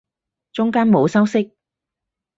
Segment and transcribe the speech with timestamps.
[0.51, 1.51] 中間冇修飾